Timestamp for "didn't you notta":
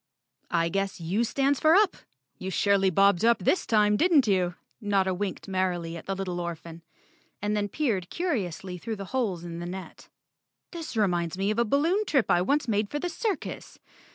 3.97-5.13